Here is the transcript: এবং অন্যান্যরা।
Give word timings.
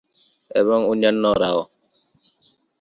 এবং 0.51 0.79
অন্যান্যরা। 0.87 1.51